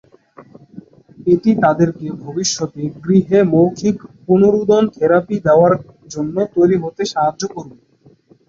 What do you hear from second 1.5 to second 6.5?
তাদেরকে ভবিষ্যতে গৃহে মৌখিক পুনরুদন থেরাপি দেয়ার জন্য